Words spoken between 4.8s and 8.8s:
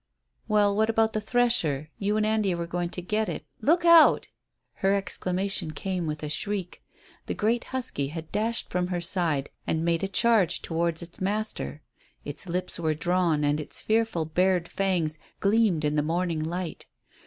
exclamation came with a shriek. The great husky had dashed